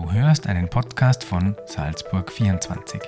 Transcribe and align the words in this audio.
Du 0.00 0.10
hörst 0.12 0.46
einen 0.46 0.70
Podcast 0.70 1.24
von 1.24 1.56
Salzburg 1.66 2.32
24. 2.32 3.02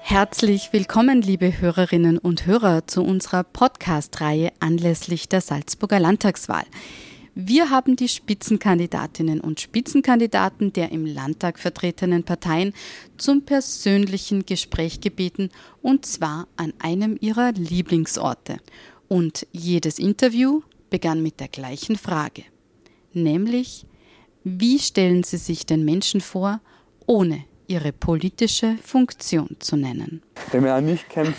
Herzlich 0.00 0.72
willkommen, 0.72 1.20
liebe 1.20 1.60
Hörerinnen 1.60 2.16
und 2.16 2.46
Hörer, 2.46 2.86
zu 2.86 3.02
unserer 3.02 3.44
Podcast-Reihe 3.44 4.50
anlässlich 4.60 5.28
der 5.28 5.42
Salzburger 5.42 6.00
Landtagswahl. 6.00 6.64
Wir 7.34 7.68
haben 7.68 7.96
die 7.96 8.08
Spitzenkandidatinnen 8.08 9.42
und 9.42 9.60
Spitzenkandidaten 9.60 10.72
der 10.72 10.90
im 10.90 11.04
Landtag 11.04 11.58
vertretenen 11.58 12.24
Parteien 12.24 12.72
zum 13.18 13.44
persönlichen 13.44 14.46
Gespräch 14.46 15.02
gebeten, 15.02 15.50
und 15.82 16.06
zwar 16.06 16.48
an 16.56 16.72
einem 16.78 17.18
ihrer 17.20 17.52
Lieblingsorte. 17.52 18.56
Und 19.06 19.46
jedes 19.52 19.98
Interview 19.98 20.62
begann 20.92 21.22
mit 21.22 21.40
der 21.40 21.48
gleichen 21.48 21.96
Frage, 21.96 22.44
nämlich, 23.14 23.86
wie 24.44 24.78
stellen 24.78 25.24
Sie 25.24 25.38
sich 25.38 25.64
den 25.64 25.86
Menschen 25.86 26.20
vor, 26.20 26.60
ohne 27.06 27.44
ihre 27.66 27.92
politische 27.92 28.76
Funktion 28.84 29.56
zu 29.58 29.76
nennen? 29.76 30.22
Wer 30.50 30.60
mich 30.60 30.70
auch 30.70 30.80
nicht 30.82 31.08
kennt, 31.08 31.34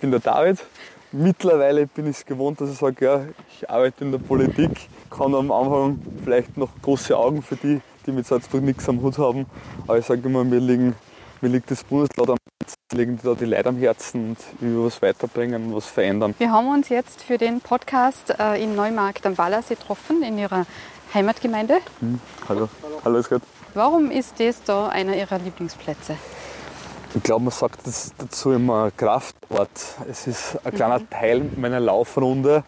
bin 0.00 0.12
der 0.12 0.20
David. 0.20 0.64
Mittlerweile 1.10 1.88
bin 1.88 2.08
ich 2.08 2.18
es 2.18 2.24
gewohnt, 2.24 2.60
dass 2.60 2.70
ich 2.70 2.78
sage, 2.78 3.04
ja, 3.04 3.26
ich 3.50 3.68
arbeite 3.68 4.04
in 4.04 4.12
der 4.12 4.18
Politik, 4.18 4.70
kann 5.10 5.34
am 5.34 5.50
Anfang 5.50 6.00
vielleicht 6.22 6.56
noch 6.56 6.70
große 6.80 7.16
Augen 7.16 7.42
für 7.42 7.56
die, 7.56 7.80
die 8.06 8.12
mit 8.12 8.26
Salzburg 8.26 8.62
nichts 8.62 8.88
am 8.88 9.02
Hut 9.02 9.18
haben. 9.18 9.46
Aber 9.88 9.98
ich 9.98 10.06
sage 10.06 10.22
immer, 10.24 10.44
mir, 10.44 10.60
liegen, 10.60 10.94
mir 11.40 11.48
liegt 11.48 11.68
das 11.68 11.82
Bundesland 11.82 12.30
am 12.30 12.36
liegen 12.92 13.18
da 13.22 13.34
die 13.34 13.46
Leute 13.46 13.70
am 13.70 13.76
Herzen 13.78 14.30
und 14.30 14.38
will 14.60 14.84
was 14.84 15.00
weiterbringen, 15.00 15.74
was 15.74 15.86
verändern. 15.86 16.34
Wir 16.38 16.52
haben 16.52 16.68
uns 16.68 16.88
jetzt 16.88 17.22
für 17.22 17.38
den 17.38 17.60
Podcast 17.60 18.34
äh, 18.38 18.62
in 18.62 18.76
Neumarkt 18.76 19.26
am 19.26 19.38
Wallersee 19.38 19.74
getroffen, 19.74 20.22
in 20.22 20.38
Ihrer 20.38 20.66
Heimatgemeinde. 21.12 21.78
Hm, 22.00 22.20
hallo, 22.48 22.68
hallo, 23.04 23.18
ist 23.18 23.30
gut. 23.30 23.42
Warum 23.74 24.10
ist 24.10 24.38
das 24.38 24.62
da 24.62 24.88
einer 24.88 25.16
Ihrer 25.16 25.38
Lieblingsplätze? 25.38 26.16
Ich 27.14 27.22
glaube, 27.22 27.44
man 27.44 27.52
sagt 27.52 27.86
das 27.86 28.12
dazu 28.18 28.52
immer 28.52 28.90
Kraftort. 28.90 29.70
Es 30.10 30.26
ist 30.26 30.58
ein 30.64 30.74
kleiner 30.74 30.98
mhm. 30.98 31.10
Teil 31.10 31.50
meiner 31.56 31.80
Laufrunde. 31.80 32.64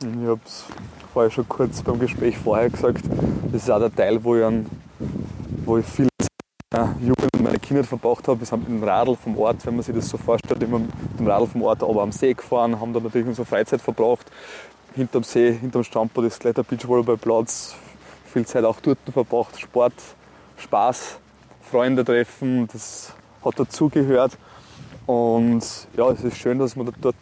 Ich 0.00 0.06
habe 0.06 0.40
es 0.44 0.64
vorher 1.12 1.30
schon 1.30 1.48
kurz 1.48 1.82
beim 1.82 1.98
Gespräch 1.98 2.38
vorher 2.38 2.70
gesagt. 2.70 3.04
Das 3.52 3.62
ist 3.62 3.70
auch 3.70 3.80
der 3.80 3.94
Teil, 3.94 4.22
wo 4.24 4.36
ich, 4.36 4.44
an, 4.44 4.66
wo 5.64 5.78
ich 5.78 5.86
viel 5.86 6.09
Jugend 7.00 7.28
und 7.34 7.42
meine 7.42 7.58
Kinder 7.58 7.84
verbracht 7.84 8.26
habe. 8.28 8.40
Wir 8.40 8.46
sind 8.46 8.68
mit 8.68 8.80
dem 8.80 8.88
Radl 8.88 9.16
vom 9.16 9.36
Ort, 9.38 9.64
wenn 9.66 9.74
man 9.74 9.82
sich 9.82 9.94
das 9.94 10.08
so 10.08 10.16
vorstellt, 10.16 10.62
immer 10.62 10.78
mit 10.78 10.90
dem 11.18 11.26
Radl 11.26 11.46
vom 11.46 11.62
Ort 11.62 11.82
aber 11.82 12.02
am 12.02 12.12
See 12.12 12.34
gefahren, 12.34 12.80
haben 12.80 12.92
da 12.92 13.00
natürlich 13.00 13.26
unsere 13.26 13.46
Freizeit 13.46 13.80
verbracht. 13.80 14.30
Hinterm 14.94 15.22
See, 15.22 15.52
hinterm 15.52 15.84
Stampo, 15.84 16.22
das 16.22 16.38
Kletter 16.38 16.62
Beachvolleyballplatz, 16.62 17.74
viel 18.32 18.46
Zeit 18.46 18.64
auch 18.64 18.80
dort 18.80 18.98
verbracht, 19.12 19.60
Sport, 19.60 19.94
Spaß, 20.56 21.18
Freunde 21.70 22.04
treffen, 22.04 22.68
das 22.72 23.12
hat 23.44 23.58
dazugehört. 23.58 24.36
Und 25.06 25.64
ja, 25.96 26.10
es 26.10 26.22
ist 26.22 26.36
schön, 26.36 26.58
dass 26.58 26.76
man 26.76 26.92
dort, 27.00 27.16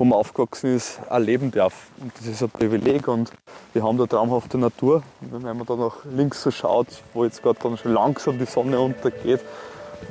wo 0.00 0.06
man 0.06 0.18
aufgewachsen 0.18 0.74
ist, 0.74 0.98
auch 1.10 1.18
leben 1.18 1.50
darf. 1.50 1.88
Und 2.00 2.10
das 2.16 2.26
ist 2.26 2.42
ein 2.42 2.48
Privileg 2.48 3.06
und 3.06 3.30
wir 3.74 3.82
haben 3.82 3.98
da 3.98 4.06
traumhafte 4.06 4.56
Natur. 4.56 5.02
Und 5.20 5.44
wenn 5.44 5.58
man 5.58 5.66
da 5.66 5.76
nach 5.76 6.06
links 6.06 6.42
so 6.42 6.50
schaut, 6.50 6.86
wo 7.12 7.22
jetzt 7.24 7.42
gerade 7.42 7.58
dann 7.62 7.76
schon 7.76 7.92
langsam 7.92 8.38
die 8.38 8.46
Sonne 8.46 8.80
untergeht, 8.80 9.40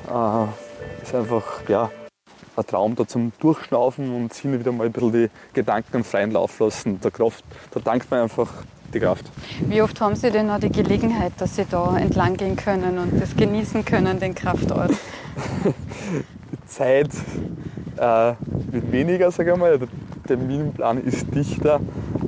äh, 0.07 1.01
ist 1.01 1.15
einfach 1.15 1.67
ja, 1.67 1.89
ein 2.55 2.67
Traum 2.67 2.95
da 2.95 3.07
zum 3.07 3.31
Durchschnaufen 3.39 4.15
und 4.15 4.31
hin 4.35 4.59
wieder 4.59 4.71
mal 4.71 4.85
ein 4.85 4.91
bisschen 4.91 5.11
die 5.11 5.29
Gedanken 5.53 6.03
freien 6.03 6.29
Lauf 6.29 6.59
lassen. 6.59 7.01
Der 7.01 7.09
Kraft, 7.09 7.43
da 7.71 7.79
dankt 7.79 8.11
man 8.11 8.21
einfach 8.21 8.47
die 8.93 8.99
Kraft. 8.99 9.25
Wie 9.61 9.81
oft 9.81 9.99
haben 10.01 10.15
Sie 10.15 10.29
denn 10.29 10.45
noch 10.45 10.59
die 10.59 10.71
Gelegenheit, 10.71 11.33
dass 11.39 11.55
Sie 11.55 11.65
da 11.65 11.97
entlang 11.97 12.37
gehen 12.37 12.55
können 12.55 12.99
und 12.99 13.19
das 13.19 13.35
genießen 13.35 13.85
können, 13.85 14.19
den 14.19 14.35
Kraftort? 14.35 14.91
die 15.65 16.65
Zeit 16.67 17.09
äh, 17.99 18.33
wird 18.71 18.91
weniger, 18.91 19.31
sage 19.31 19.51
ich 19.51 19.57
mal. 19.57 19.77
Der 19.77 19.87
Terminplan 20.25 20.99
ist 20.99 21.33
dichter, 21.33 21.79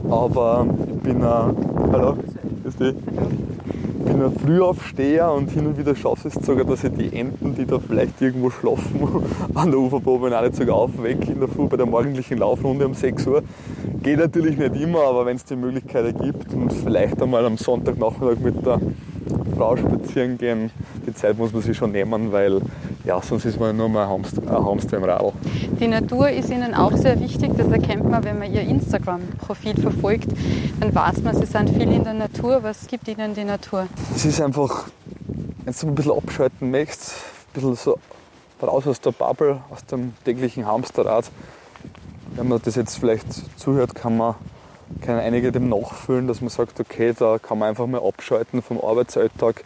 aber 0.09 0.66
ich 0.96 1.02
bin 1.02 1.24
ein, 1.24 1.56
hallo, 1.92 2.18
ist 2.66 2.80
die, 2.80 2.92
bin 2.92 4.22
ein 4.24 4.34
Frühaufsteher 4.44 5.32
und 5.32 5.50
hin 5.52 5.68
und 5.68 5.78
wieder 5.78 5.96
schaffe 5.96 6.28
ich 6.28 6.36
es 6.36 6.46
sogar, 6.46 6.66
dass 6.66 6.84
ich 6.84 6.92
die 6.94 7.16
Enten, 7.16 7.56
die 7.56 7.66
da 7.66 7.80
vielleicht 7.80 8.22
irgendwo 8.22 8.50
schlafen, 8.50 9.08
an 9.56 9.72
der 9.72 9.80
Uferpromenade 9.80 10.54
sogar 10.54 10.76
aufwecke 10.76 11.32
in 11.32 11.40
der 11.40 11.48
Früh 11.48 11.68
bei 11.68 11.78
der 11.78 11.86
morgendlichen 11.86 12.40
Laufrunde 12.40 12.86
um 12.86 12.94
6 12.94 13.28
Uhr. 13.28 13.44
Geht 14.02 14.20
natürlich 14.20 14.58
nicht 14.58 14.76
immer, 14.76 15.03
aber 15.03 15.26
wenn 15.26 15.36
es 15.36 15.46
die 15.46 15.56
Möglichkeit 15.56 16.06
ergibt 16.06 16.53
und 16.53 16.74
vielleicht 16.74 17.22
einmal 17.22 17.46
am 17.46 17.58
Sonntagnachmittag 17.58 18.40
mit 18.40 18.66
der 18.66 18.82
Frau 19.62 19.78
spazieren 19.78 20.40
gehen, 20.40 20.72
die 21.06 21.14
Zeit 21.14 21.38
muss 21.38 21.54
man 21.54 21.62
sich 21.62 21.78
schon 21.78 21.92
nehmen, 21.92 22.32
weil 22.32 22.62
ja, 23.06 23.22
sonst 23.22 23.46
ist 23.46 23.60
man 23.60 23.78
nur 23.78 23.90
mal 23.90 24.06
ein 24.06 24.10
Hamster, 24.10 24.42
ein 24.42 24.66
Hamster 24.66 24.98
im 24.98 25.04
Radl. 25.04 25.34
Die 25.80 25.88
Natur 25.88 26.30
ist 26.32 26.50
Ihnen 26.50 26.74
auch 26.74 26.94
sehr 26.94 27.20
wichtig, 27.20 27.52
das 27.56 27.68
erkennt 27.68 28.10
man, 28.10 28.24
wenn 28.24 28.40
man 28.40 28.52
Ihr 28.52 28.62
Instagram-Profil 28.62 29.76
verfolgt. 29.80 30.30
Dann 30.80 30.96
weiß 30.96 31.22
man, 31.22 31.36
Sie 31.36 31.46
sind 31.46 31.70
viel 31.70 31.92
in 31.92 32.04
der 32.04 32.16
Natur. 32.16 32.64
Was 32.64 32.88
gibt 32.88 33.08
Ihnen 33.08 33.36
die 33.36 33.44
Natur? 33.44 33.86
Es 34.16 34.26
ist 34.26 34.42
einfach, 34.42 34.88
wenn 35.64 35.76
du 35.80 35.88
ein 35.88 35.96
bisschen 35.96 36.14
abschalten 36.14 36.72
möchtest, 36.72 37.12
ein 37.12 37.54
bisschen 37.54 37.76
so 37.76 38.00
raus 38.64 38.88
aus 38.88 39.00
der 39.00 39.12
Bubble, 39.12 39.62
aus 39.70 39.86
dem 39.86 40.14
täglichen 40.26 40.66
Hamsterrad, 40.66 41.30
wenn 42.36 42.48
man 42.48 42.60
das 42.66 42.74
jetzt 42.74 42.98
vielleicht 42.98 43.60
zuhört, 43.60 43.94
kann 43.94 44.18
man 44.18 44.34
können 45.02 45.19
einige 45.19 45.52
dem 45.52 45.69
nachfühlen, 45.69 46.28
dass 46.28 46.41
man 46.41 46.50
sagt, 46.50 46.79
okay, 46.79 47.13
da 47.18 47.38
kann 47.40 47.59
man 47.59 47.69
einfach 47.69 47.88
mal 47.88 48.02
abschalten 48.02 48.62
vom 48.62 48.79
Arbeitsalltag. 48.79 49.63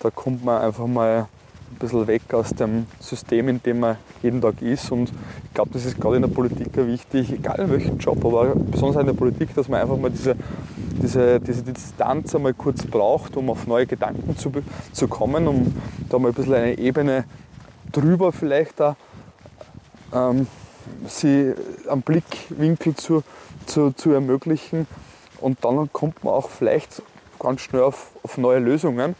Da 0.00 0.10
kommt 0.10 0.44
man 0.44 0.62
einfach 0.62 0.86
mal 0.86 1.26
ein 1.70 1.78
bisschen 1.78 2.06
weg 2.06 2.22
aus 2.32 2.50
dem 2.50 2.86
System, 3.00 3.48
in 3.48 3.62
dem 3.62 3.80
man 3.80 3.96
jeden 4.22 4.40
Tag 4.40 4.62
ist. 4.62 4.90
Und 4.90 5.10
ich 5.44 5.54
glaube, 5.54 5.70
das 5.72 5.84
ist 5.84 6.00
gerade 6.00 6.16
in 6.16 6.22
der 6.22 6.28
Politik 6.28 6.68
wichtig, 6.74 7.32
egal 7.32 7.60
in 7.60 7.70
welchem 7.70 7.98
Job, 7.98 8.24
aber 8.24 8.54
besonders 8.54 9.00
in 9.00 9.06
der 9.06 9.14
Politik, 9.14 9.54
dass 9.54 9.68
man 9.68 9.80
einfach 9.80 9.96
mal 9.96 10.10
diese, 10.10 10.36
diese, 11.02 11.40
diese 11.40 11.62
Distanz 11.62 12.34
einmal 12.34 12.54
kurz 12.54 12.86
braucht, 12.86 13.36
um 13.36 13.50
auf 13.50 13.66
neue 13.66 13.86
Gedanken 13.86 14.36
zu, 14.36 14.52
zu 14.92 15.08
kommen, 15.08 15.46
um 15.46 15.74
da 16.08 16.18
mal 16.18 16.28
ein 16.28 16.34
bisschen 16.34 16.54
eine 16.54 16.78
Ebene 16.78 17.24
drüber 17.92 18.32
vielleicht 18.32 18.80
da 18.80 18.96
ähm, 20.14 20.46
sie 21.06 21.54
am 21.88 22.02
Blickwinkel 22.02 22.94
zu, 22.96 23.22
zu, 23.66 23.92
zu 23.92 24.12
ermöglichen. 24.12 24.86
Und 25.40 25.64
dann 25.64 25.92
kommt 25.92 26.24
man 26.24 26.34
auch 26.34 26.50
vielleicht 26.50 27.02
ganz 27.38 27.60
schnell 27.60 27.82
auf, 27.82 28.10
auf 28.22 28.38
neue 28.38 28.58
Lösungen. 28.58 29.14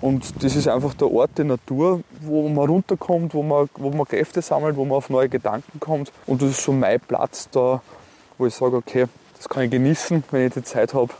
Und 0.00 0.44
das 0.44 0.54
ist 0.54 0.68
einfach 0.68 0.92
der 0.94 1.10
Ort 1.10 1.38
der 1.38 1.46
Natur, 1.46 2.02
wo 2.20 2.48
man 2.48 2.68
runterkommt, 2.68 3.32
wo 3.32 3.42
man, 3.42 3.70
wo 3.76 3.90
man 3.90 4.06
Kräfte 4.06 4.42
sammelt, 4.42 4.76
wo 4.76 4.84
man 4.84 4.98
auf 4.98 5.08
neue 5.08 5.28
Gedanken 5.28 5.80
kommt. 5.80 6.12
Und 6.26 6.42
das 6.42 6.50
ist 6.50 6.62
so 6.62 6.72
mein 6.72 7.00
Platz 7.00 7.48
da, 7.50 7.80
wo 8.36 8.46
ich 8.46 8.54
sage, 8.54 8.76
okay, 8.76 9.06
das 9.36 9.48
kann 9.48 9.64
ich 9.64 9.70
genießen, 9.70 10.24
wenn 10.30 10.46
ich 10.46 10.52
die 10.52 10.62
Zeit 10.62 10.92
habe. 10.92 11.12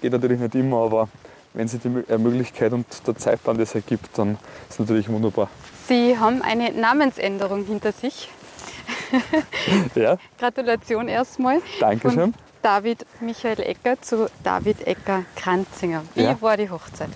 Geht 0.00 0.12
natürlich 0.12 0.38
nicht 0.38 0.54
immer, 0.54 0.84
aber 0.84 1.08
wenn 1.54 1.66
sich 1.66 1.80
die 1.80 1.88
Möglichkeit 1.88 2.72
und 2.72 2.86
der 3.06 3.16
Zeitplan 3.16 3.58
das 3.58 3.74
ergibt, 3.74 4.16
dann 4.16 4.34
ist 4.68 4.74
es 4.74 4.78
natürlich 4.78 5.08
wunderbar. 5.08 5.48
Sie 5.88 6.16
haben 6.18 6.42
eine 6.42 6.70
Namensänderung 6.72 7.64
hinter 7.64 7.92
sich. 7.92 8.28
ja. 9.94 10.16
Gratulation 10.38 11.08
erstmal. 11.08 11.60
Dankeschön. 11.80 12.32
Von 12.32 12.34
David 12.62 13.06
Michael 13.20 13.60
Ecker 13.60 14.00
zu 14.00 14.28
David 14.42 14.86
Ecker 14.86 15.24
Kranzinger. 15.36 16.02
Wie 16.14 16.22
ja. 16.22 16.40
war 16.40 16.56
die 16.56 16.68
Hochzeit? 16.68 17.10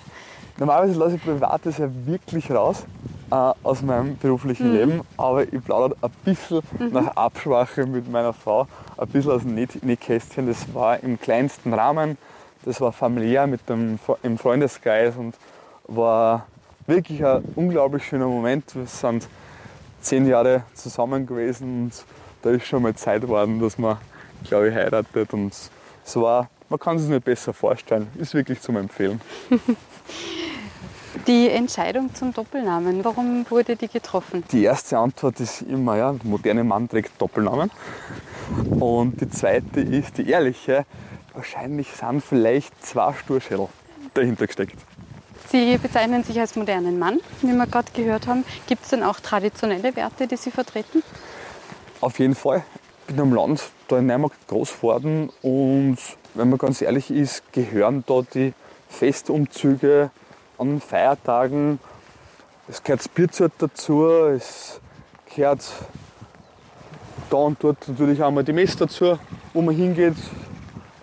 Normalerweise 0.57 0.99
lasse 0.99 1.15
ich 1.15 1.23
Privates 1.23 1.77
ja 1.79 1.89
wirklich 2.05 2.51
raus 2.51 2.85
äh, 3.31 3.35
aus 3.63 3.81
meinem 3.81 4.17
beruflichen 4.17 4.69
mhm. 4.69 4.73
Leben, 4.75 5.01
aber 5.17 5.51
ich 5.51 5.63
plaudere 5.63 5.97
ein 6.01 6.11
bisschen 6.23 6.61
mhm. 6.79 6.89
nach 6.91 7.07
Absprache 7.15 7.85
mit 7.85 8.09
meiner 8.09 8.33
Frau, 8.33 8.67
ein 8.97 9.07
bisschen 9.07 9.31
aus 9.31 9.41
dem 9.41 9.55
Nähkästchen. 9.55 10.47
Das 10.47 10.71
war 10.73 11.01
im 11.01 11.19
kleinsten 11.19 11.73
Rahmen, 11.73 12.17
das 12.63 12.79
war 12.79 12.91
familiär 12.91 13.47
mit 13.47 13.67
dem, 13.67 13.99
im 14.21 14.37
Freundeskreis 14.37 15.15
und 15.15 15.35
war 15.87 16.45
wirklich 16.85 17.25
ein 17.25 17.43
unglaublich 17.55 18.05
schöner 18.05 18.27
Moment. 18.27 18.75
Wir 18.75 18.85
sind 18.85 19.27
zehn 20.03 20.27
Jahre 20.27 20.63
zusammen 20.73 21.25
gewesen 21.25 21.85
und 21.85 22.05
da 22.41 22.51
ist 22.51 22.65
schon 22.65 22.83
mal 22.83 22.93
Zeit 22.93 23.21
geworden, 23.21 23.59
dass 23.59 23.77
man, 23.77 23.97
glaube 24.43 24.69
ich, 24.69 24.75
heiratet. 24.75 25.33
Und 25.33 25.53
es 26.05 26.15
war, 26.15 26.49
man 26.69 26.79
kann 26.79 26.97
es 26.97 27.03
sich 27.03 27.11
nicht 27.11 27.25
besser 27.25 27.53
vorstellen. 27.53 28.07
Ist 28.17 28.33
wirklich 28.33 28.61
zum 28.61 28.77
Empfehlen. 28.77 29.21
Die 31.27 31.47
Entscheidung 31.49 32.13
zum 32.13 32.33
Doppelnamen, 32.33 33.05
warum 33.05 33.45
wurde 33.49 33.75
die 33.75 33.87
getroffen? 33.87 34.43
Die 34.51 34.63
erste 34.63 34.97
Antwort 34.97 35.39
ist 35.39 35.61
immer, 35.61 35.95
ja, 35.95 36.11
der 36.11 36.25
moderne 36.27 36.63
Mann 36.63 36.89
trägt 36.89 37.21
Doppelnamen. 37.21 37.69
Und 38.79 39.21
die 39.21 39.29
zweite 39.29 39.79
ist 39.79 40.17
die 40.17 40.27
ehrliche, 40.29 40.85
wahrscheinlich 41.33 41.91
sind 41.91 42.21
vielleicht 42.21 42.83
zwei 42.83 43.13
Sturschädel 43.13 43.67
dahinter 44.15 44.47
gesteckt. 44.47 44.75
Sie 45.53 45.77
bezeichnen 45.77 46.23
sich 46.23 46.39
als 46.39 46.55
modernen 46.55 46.97
Mann, 46.97 47.19
wie 47.43 47.53
wir 47.53 47.67
gerade 47.67 47.91
gehört 47.93 48.25
haben. 48.25 48.43
Gibt 48.65 48.85
es 48.85 48.89
denn 48.89 49.03
auch 49.03 49.19
traditionelle 49.19 49.95
Werte, 49.95 50.25
die 50.25 50.35
Sie 50.35 50.49
vertreten? 50.49 51.03
Auf 52.01 52.17
jeden 52.17 52.33
Fall. 52.33 52.63
Ich 53.01 53.13
bin 53.13 53.21
am 53.21 53.35
Land, 53.35 53.61
da 53.87 53.99
in 53.99 54.07
Neumarkt 54.07 54.47
groß 54.47 54.77
geworden 54.77 55.29
und 55.43 55.99
wenn 56.33 56.49
man 56.49 56.57
ganz 56.57 56.81
ehrlich 56.81 57.11
ist, 57.11 57.43
gehören 57.53 58.03
da 58.07 58.23
die 58.33 58.55
Festumzüge 58.89 60.09
an 60.57 60.81
Feiertagen. 60.81 61.77
Es 62.67 62.81
gehört 62.81 63.01
das 63.01 63.09
Bierzelt 63.09 63.53
dazu, 63.59 64.07
es 64.07 64.81
gehört 65.35 65.71
da 67.29 67.37
und 67.37 67.63
dort 67.63 67.87
natürlich 67.87 68.23
auch 68.23 68.31
mal 68.31 68.43
die 68.43 68.53
Messe 68.53 68.77
dazu, 68.77 69.19
wo 69.53 69.61
man 69.61 69.75
hingeht 69.75 70.15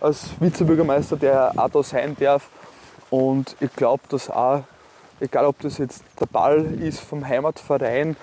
als 0.01 0.31
Vizebürgermeister, 0.41 1.17
der 1.17 1.53
auch 1.57 1.69
da 1.69 1.85
sein 1.85 2.17
darf. 2.19 2.49
Und 3.11 3.57
ich 3.61 3.75
glaube, 3.75 4.03
dass 4.09 4.31
auch, 4.31 4.63
egal 5.21 5.47
ob 5.47 5.61
das 5.61 5.79
jetzt 5.79 6.03
der 6.19 6.27
Ball 6.27 6.65
ist 6.81 7.01
vom 7.01 7.27
Heimatverein 7.27 8.17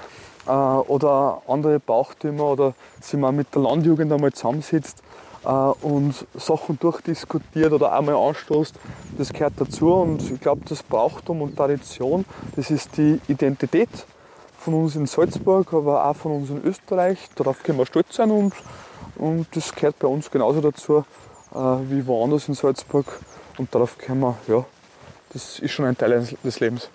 äh, 0.47 0.51
oder 0.51 1.41
andere 1.47 1.79
Bauchtümer 1.79 2.45
oder 2.45 2.73
sich 3.01 3.19
mal 3.19 3.31
mit 3.31 3.53
der 3.53 3.61
Landjugend 3.61 4.11
einmal 4.11 4.31
zusammensitzt 4.31 5.03
äh, 5.43 5.49
und 5.49 6.25
Sachen 6.35 6.79
durchdiskutiert 6.79 7.71
oder 7.71 7.93
einmal 7.93 8.15
anstoßt, 8.15 8.75
das 9.17 9.33
gehört 9.33 9.53
dazu. 9.57 9.93
Und 9.93 10.31
ich 10.31 10.39
glaube, 10.39 10.61
das 10.67 10.83
Brauchtum 10.83 11.41
und 11.41 11.55
Tradition, 11.55 12.25
das 12.55 12.71
ist 12.71 12.97
die 12.97 13.19
Identität 13.27 13.89
von 14.57 14.73
uns 14.73 14.95
in 14.95 15.05
Salzburg, 15.05 15.73
aber 15.73 16.05
auch 16.05 16.15
von 16.15 16.31
uns 16.33 16.49
in 16.49 16.63
Österreich. 16.63 17.19
Darauf 17.35 17.61
können 17.63 17.77
wir 17.77 17.85
stolz 17.85 18.15
sein 18.15 18.31
und, 18.31 18.53
und 19.15 19.47
das 19.55 19.73
gehört 19.73 19.99
bei 19.99 20.07
uns 20.07 20.31
genauso 20.31 20.61
dazu 20.61 21.05
äh, 21.53 21.57
wie 21.89 22.05
woanders 22.07 22.47
in 22.47 22.53
Salzburg. 22.53 23.05
Und 23.57 23.73
darauf 23.73 23.97
können 23.97 24.21
wir, 24.21 24.37
ja, 24.47 24.65
das 25.33 25.59
ist 25.59 25.71
schon 25.71 25.85
ein 25.85 25.97
Teil 25.97 26.27
des 26.43 26.59
Lebens. 26.59 26.89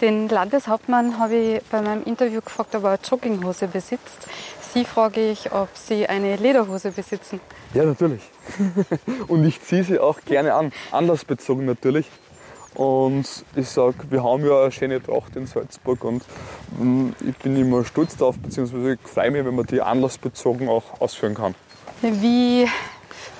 Den 0.00 0.28
Landeshauptmann 0.28 1.18
habe 1.18 1.36
ich 1.36 1.62
bei 1.70 1.80
meinem 1.80 2.04
Interview 2.04 2.42
gefragt, 2.42 2.74
ob 2.74 2.84
er 2.84 2.90
eine 2.90 2.98
Jogginghose 3.02 3.66
besitzt. 3.66 4.28
Sie 4.74 4.84
frage 4.84 5.30
ich, 5.30 5.52
ob 5.52 5.70
Sie 5.72 6.06
eine 6.06 6.36
Lederhose 6.36 6.90
besitzen. 6.90 7.40
Ja, 7.72 7.84
natürlich. 7.84 8.20
und 9.28 9.46
ich 9.46 9.62
ziehe 9.62 9.84
sie 9.84 9.98
auch 9.98 10.20
gerne 10.26 10.52
an. 10.52 10.70
Anlassbezogen 10.90 11.64
natürlich. 11.64 12.06
Und 12.74 13.26
ich 13.54 13.70
sage, 13.70 13.94
wir 14.10 14.22
haben 14.22 14.44
ja 14.44 14.64
eine 14.64 14.72
schöne 14.72 15.02
Tracht 15.02 15.34
in 15.34 15.46
Salzburg 15.46 16.04
und 16.04 16.22
mm, 16.78 17.08
ich 17.26 17.36
bin 17.38 17.56
immer 17.56 17.86
stolz 17.86 18.18
darauf, 18.18 18.36
beziehungsweise 18.38 18.92
ich 18.92 19.00
freue 19.00 19.30
mich, 19.30 19.46
wenn 19.46 19.54
man 19.54 19.64
die 19.64 19.80
anlassbezogen 19.80 20.68
auch 20.68 21.00
ausführen 21.00 21.34
kann. 21.34 21.54
Wie 22.02 22.68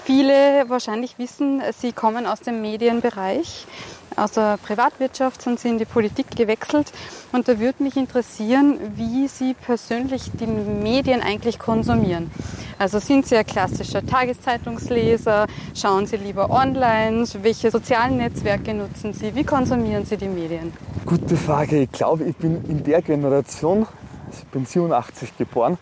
viele 0.06 0.68
wahrscheinlich 0.68 1.18
wissen, 1.18 1.60
Sie 1.76 1.92
kommen 1.92 2.26
aus 2.26 2.40
dem 2.40 2.62
Medienbereich. 2.62 3.66
Aus 4.14 4.30
der 4.30 4.56
Privatwirtschaft 4.56 5.42
sind 5.42 5.58
Sie 5.58 5.68
in 5.68 5.78
die 5.78 5.84
Politik 5.84 6.30
gewechselt. 6.34 6.92
Und 7.32 7.48
da 7.48 7.58
würde 7.58 7.82
mich 7.82 7.96
interessieren, 7.96 8.78
wie 8.94 9.26
Sie 9.26 9.54
persönlich 9.54 10.30
die 10.40 10.46
Medien 10.46 11.20
eigentlich 11.22 11.58
konsumieren. 11.58 12.30
Also 12.78 13.00
sind 13.00 13.26
Sie 13.26 13.36
ein 13.36 13.44
klassischer 13.44 14.06
Tageszeitungsleser? 14.06 15.48
Schauen 15.74 16.06
Sie 16.06 16.16
lieber 16.18 16.50
online? 16.50 17.24
Welche 17.42 17.72
sozialen 17.72 18.18
Netzwerke 18.18 18.74
nutzen 18.74 19.12
Sie? 19.12 19.34
Wie 19.34 19.44
konsumieren 19.44 20.06
Sie 20.06 20.16
die 20.16 20.28
Medien? 20.28 20.72
Gute 21.04 21.36
Frage. 21.36 21.82
Ich 21.82 21.92
glaube, 21.92 22.24
ich 22.24 22.36
bin 22.36 22.64
in 22.68 22.84
der 22.84 23.02
Generation, 23.02 23.86
also 24.26 24.38
ich 24.38 24.46
bin 24.46 24.66
87 24.66 25.36
geboren, 25.36 25.78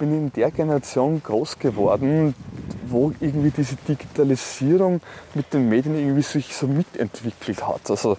bin 0.00 0.12
in 0.12 0.32
der 0.32 0.50
Generation 0.50 1.22
groß 1.22 1.58
geworden, 1.58 2.34
wo 2.90 3.12
irgendwie 3.20 3.50
diese 3.50 3.76
Digitalisierung 3.76 5.00
mit 5.34 5.52
den 5.52 5.68
Medien 5.68 5.98
irgendwie 5.98 6.22
sich 6.22 6.54
so 6.54 6.66
mitentwickelt 6.66 7.66
hat. 7.66 7.90
Also 7.90 8.16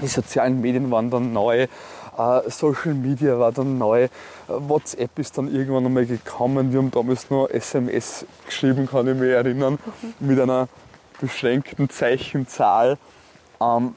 die 0.00 0.08
sozialen 0.08 0.60
Medien 0.60 0.90
waren 0.90 1.10
dann 1.10 1.32
neu, 1.32 1.66
äh, 2.18 2.50
Social 2.50 2.94
Media 2.94 3.38
war 3.38 3.52
dann 3.52 3.78
neu, 3.78 4.04
äh, 4.04 4.08
WhatsApp 4.48 5.18
ist 5.18 5.36
dann 5.38 5.52
irgendwann 5.52 5.86
einmal 5.86 6.06
gekommen. 6.06 6.72
Wir 6.72 6.78
haben 6.78 6.90
damals 6.90 7.30
noch 7.30 7.48
SMS 7.48 8.26
geschrieben, 8.46 8.86
kann 8.86 9.06
ich 9.08 9.14
mich 9.14 9.30
erinnern, 9.30 9.78
mhm. 10.02 10.26
mit 10.26 10.40
einer 10.40 10.68
beschränkten 11.20 11.88
Zeichenzahl. 11.88 12.98
Ähm, 13.60 13.94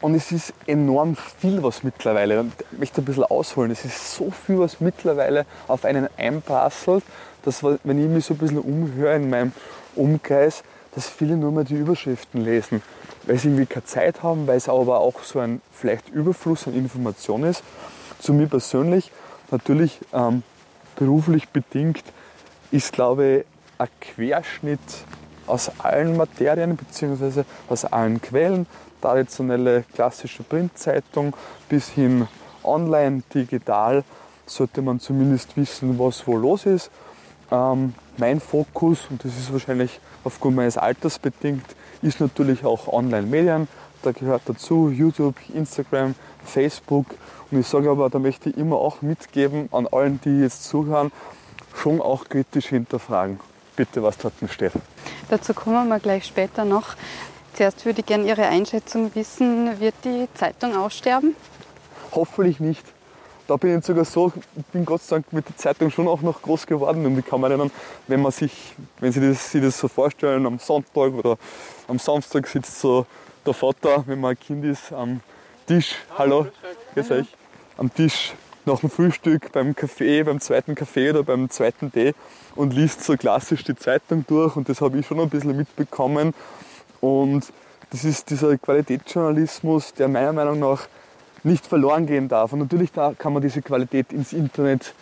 und 0.00 0.16
es 0.16 0.32
ist 0.32 0.52
enorm 0.66 1.16
viel, 1.16 1.62
was 1.62 1.84
mittlerweile, 1.84 2.46
ich 2.72 2.78
möchte 2.78 3.00
ein 3.00 3.04
bisschen 3.04 3.22
ausholen, 3.22 3.70
es 3.70 3.84
ist 3.84 4.16
so 4.16 4.32
viel, 4.32 4.58
was 4.58 4.80
mittlerweile 4.80 5.46
auf 5.68 5.84
einen 5.84 6.08
einprasselt, 6.16 7.04
dass 7.42 7.62
wenn 7.62 7.98
ich 8.02 8.08
mich 8.08 8.24
so 8.24 8.34
ein 8.34 8.38
bisschen 8.38 8.58
umhöre 8.58 9.16
in 9.16 9.30
meinem 9.30 9.52
Umkreis, 9.94 10.62
dass 10.94 11.08
viele 11.08 11.36
nur 11.36 11.52
mehr 11.52 11.64
die 11.64 11.74
Überschriften 11.74 12.42
lesen, 12.42 12.82
weil 13.26 13.38
sie 13.38 13.48
irgendwie 13.48 13.66
keine 13.66 13.84
Zeit 13.84 14.22
haben, 14.22 14.46
weil 14.46 14.56
es 14.56 14.68
aber 14.68 15.00
auch 15.00 15.22
so 15.22 15.38
ein 15.38 15.60
vielleicht 15.72 16.08
Überfluss 16.10 16.66
an 16.66 16.74
Informationen 16.74 17.44
ist. 17.44 17.62
Zu 18.18 18.34
mir 18.34 18.46
persönlich, 18.46 19.10
natürlich 19.50 20.00
ähm, 20.12 20.42
beruflich 20.96 21.48
bedingt, 21.48 22.04
ist 22.70 22.92
glaube 22.92 23.26
ich 23.26 23.44
ein 23.78 23.88
Querschnitt 24.00 24.80
aus 25.46 25.70
allen 25.78 26.16
Materien 26.16 26.76
bzw. 26.76 27.44
aus 27.68 27.84
allen 27.84 28.20
Quellen, 28.20 28.66
traditionelle 29.00 29.84
klassische 29.94 30.42
Printzeitung 30.42 31.34
bis 31.68 31.88
hin 31.88 32.28
online, 32.62 33.22
digital, 33.34 34.04
sollte 34.46 34.82
man 34.82 35.00
zumindest 35.00 35.56
wissen, 35.56 35.98
was 35.98 36.26
wo 36.26 36.36
los 36.36 36.66
ist. 36.66 36.90
Ähm, 37.52 37.94
mein 38.16 38.40
Fokus, 38.40 39.06
und 39.10 39.24
das 39.24 39.36
ist 39.38 39.52
wahrscheinlich 39.52 40.00
aufgrund 40.24 40.56
meines 40.56 40.78
Alters 40.78 41.18
bedingt, 41.18 41.64
ist 42.00 42.20
natürlich 42.20 42.64
auch 42.64 42.88
Online-Medien. 42.88 43.68
Da 44.02 44.12
gehört 44.12 44.42
dazu 44.46 44.88
YouTube, 44.88 45.36
Instagram, 45.54 46.14
Facebook. 46.44 47.06
Und 47.50 47.60
ich 47.60 47.66
sage 47.66 47.90
aber, 47.90 48.08
da 48.08 48.18
möchte 48.18 48.50
ich 48.50 48.56
immer 48.56 48.76
auch 48.76 49.02
mitgeben 49.02 49.68
an 49.70 49.86
allen, 49.86 50.18
die 50.24 50.40
jetzt 50.40 50.64
zuhören, 50.64 51.12
schon 51.76 52.00
auch 52.00 52.24
kritisch 52.24 52.66
hinterfragen. 52.66 53.38
Bitte, 53.76 54.02
was 54.02 54.16
dort 54.18 54.34
steht. 54.50 54.72
Dazu 55.28 55.54
kommen 55.54 55.88
wir 55.88 56.00
gleich 56.00 56.24
später 56.24 56.64
noch. 56.64 56.96
Zuerst 57.54 57.84
würde 57.84 58.00
ich 58.00 58.06
gerne 58.06 58.26
Ihre 58.26 58.46
Einschätzung 58.46 59.14
wissen, 59.14 59.78
wird 59.78 59.94
die 60.04 60.26
Zeitung 60.34 60.74
aussterben? 60.74 61.36
Hoffentlich 62.12 62.60
nicht. 62.60 62.82
Da 63.48 63.56
bin 63.56 63.78
ich 63.78 63.84
sogar 63.84 64.04
so, 64.04 64.32
ich 64.56 64.64
bin 64.66 64.84
Gott 64.84 65.02
sei 65.02 65.16
Dank 65.16 65.32
mit 65.32 65.48
der 65.48 65.56
Zeitung 65.56 65.90
schon 65.90 66.06
auch 66.06 66.22
noch 66.22 66.42
groß 66.42 66.66
geworden 66.66 67.04
und 67.04 67.18
ich 67.18 67.26
kann 67.26 67.40
mir 67.40 67.48
erinnern, 67.48 67.70
wenn 68.06 68.22
man 68.22 68.32
sich, 68.32 68.74
wenn 69.00 69.12
Sie 69.12 69.20
das, 69.20 69.50
sich 69.50 69.62
das 69.62 69.78
so 69.78 69.88
vorstellen, 69.88 70.46
am 70.46 70.58
Sonntag 70.58 71.12
oder 71.12 71.36
am 71.88 71.98
Samstag 71.98 72.46
sitzt 72.46 72.80
so 72.80 73.06
der 73.44 73.54
Vater, 73.54 74.04
wenn 74.06 74.20
man 74.20 74.32
ein 74.32 74.38
Kind 74.38 74.64
ist, 74.64 74.92
am 74.92 75.20
Tisch, 75.66 75.96
hallo, 76.16 76.46
grüß 76.94 77.10
euch, 77.10 77.26
am 77.76 77.92
Tisch 77.92 78.34
nach 78.64 78.80
dem 78.80 78.90
Frühstück, 78.90 79.50
beim 79.52 79.74
Kaffee, 79.74 80.22
beim 80.22 80.40
zweiten 80.40 80.74
Kaffee 80.74 81.10
oder 81.10 81.24
beim 81.24 81.50
zweiten 81.50 81.90
Tee 81.90 82.14
und 82.54 82.72
liest 82.72 83.02
so 83.02 83.16
klassisch 83.16 83.64
die 83.64 83.74
Zeitung 83.74 84.24
durch 84.28 84.56
und 84.56 84.68
das 84.68 84.80
habe 84.80 84.98
ich 84.98 85.06
schon 85.06 85.20
ein 85.20 85.30
bisschen 85.30 85.56
mitbekommen. 85.56 86.34
Und 87.00 87.52
das 87.90 88.04
ist 88.04 88.30
dieser 88.30 88.56
Qualitätsjournalismus, 88.56 89.94
der 89.94 90.08
meiner 90.08 90.32
Meinung 90.32 90.60
nach 90.60 90.86
nicht 91.44 91.66
verloren 91.66 92.06
gehen 92.06 92.28
darf. 92.28 92.52
Und 92.52 92.60
natürlich 92.60 92.92
kann 92.92 93.32
man 93.32 93.42
diese 93.42 93.62
Qualität 93.62 94.12
ins 94.12 94.32
Internet 94.32 94.94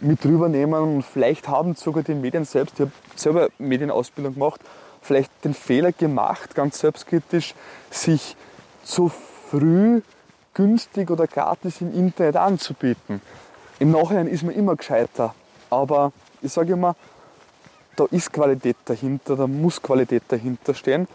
mit 0.00 0.24
rübernehmen 0.24 0.80
und 0.80 1.02
vielleicht 1.02 1.48
haben 1.48 1.74
sogar 1.74 2.02
die 2.02 2.14
Medien 2.14 2.44
selbst, 2.44 2.74
ich 2.74 2.82
habe 2.82 2.92
selber 3.16 3.48
Medienausbildung 3.58 4.34
gemacht, 4.34 4.60
vielleicht 5.02 5.32
den 5.44 5.54
Fehler 5.54 5.92
gemacht, 5.92 6.54
ganz 6.54 6.78
selbstkritisch, 6.78 7.54
sich 7.90 8.36
zu 8.84 9.10
früh 9.50 10.02
günstig 10.54 11.10
oder 11.10 11.26
gratis 11.26 11.80
im 11.80 11.94
Internet 11.94 12.36
anzubieten. 12.36 13.20
Im 13.78 13.90
Nachhinein 13.90 14.26
ist 14.28 14.42
man 14.44 14.54
immer 14.54 14.76
gescheiter, 14.76 15.34
aber 15.70 16.12
ich 16.42 16.52
sage 16.52 16.72
immer, 16.72 16.96
da 17.96 18.06
ist 18.10 18.32
Qualität 18.32 18.76
dahinter, 18.84 19.36
da 19.36 19.46
muss 19.46 19.82
Qualität 19.82 20.22
dahinter 20.28 20.74
stehen 20.74 21.08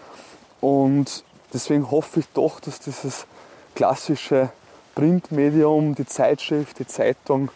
und 0.59 1.23
deswegen 1.53 1.89
hoffe 1.89 2.19
ich 2.19 2.27
doch, 2.33 2.59
dass 2.59 2.79
dieses 2.79 3.25
klassische 3.75 4.49
Printmedium, 4.95 5.95
die 5.95 6.05
Zeitschrift, 6.05 6.79
die 6.79 6.87
Zeitung 6.87 7.49